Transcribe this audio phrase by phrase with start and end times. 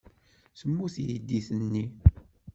[0.59, 1.85] Temmut teydit-nni.